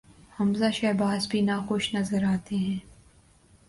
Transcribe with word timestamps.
حمزہ 0.39 0.69
شہباز 0.73 1.27
بھی 1.27 1.41
ناخوش 1.41 1.93
نظر 1.95 2.23
آتے 2.23 2.55
تھے۔ 2.57 2.77